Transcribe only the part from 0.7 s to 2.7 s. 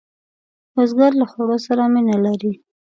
بزګر له خوړو سره مینه لري